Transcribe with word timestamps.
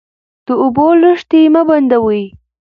د 0.45 0.47
اوبو 0.61 0.87
لښتې 1.01 1.41
مه 1.53 1.61
بندوئ. 1.69 2.23